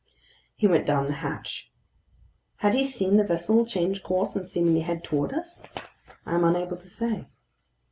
[0.55, 1.71] He went down the hatch.
[2.55, 5.61] Had he seen that vessel change course and seemingly head toward us?
[6.25, 7.27] I'm unable to say.